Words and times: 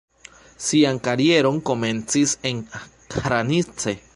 Sian 0.67 0.97
karieron 1.07 1.61
komencis 1.71 2.39
en 2.41 2.67
Hranice. 3.11 3.99